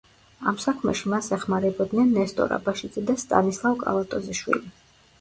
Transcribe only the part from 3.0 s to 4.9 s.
და სტანისლავ კალატოზიშვილი.